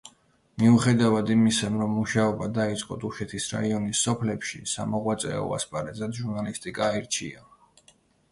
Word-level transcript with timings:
მიუხედავად 0.61 1.27
იმისა, 1.33 1.67
რომ 1.81 1.91
მუშაობა 1.97 2.47
დაიწყო 2.55 2.95
დუშეთის 3.03 3.45
რაიონის 3.57 4.01
სოფლებში, 4.07 4.63
სამოღვაწეო 4.73 5.45
ასპარეზად 5.59 6.19
ჟურნალისტიკა 6.23 6.89
აირჩია. 6.95 7.47